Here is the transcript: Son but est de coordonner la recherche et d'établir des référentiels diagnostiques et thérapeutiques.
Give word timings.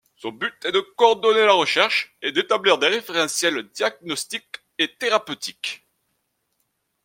Son 0.15 0.31
but 0.31 0.51
est 0.65 0.71
de 0.71 0.79
coordonner 0.97 1.45
la 1.45 1.53
recherche 1.53 2.15
et 2.23 2.31
d'établir 2.31 2.79
des 2.79 2.87
référentiels 2.87 3.67
diagnostiques 3.69 4.49
et 4.79 4.91
thérapeutiques. 4.97 5.85